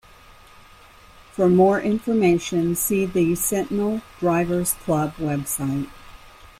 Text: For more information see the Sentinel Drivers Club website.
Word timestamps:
For 1.33 1.47
more 1.47 1.79
information 1.79 2.75
see 2.75 3.05
the 3.05 3.35
Sentinel 3.35 4.01
Drivers 4.19 4.73
Club 4.73 5.13
website. 5.17 5.91